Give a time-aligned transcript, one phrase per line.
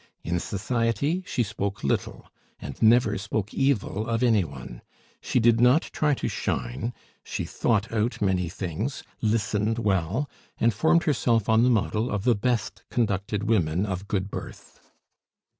[0.23, 2.25] In society she spoke little,
[2.59, 4.81] and never spoke evil of any one;
[5.21, 6.91] she did not try to shine;
[7.23, 10.27] she thought out many things, listened well,
[10.57, 14.79] and formed herself on the model of the best conducted women of good birth.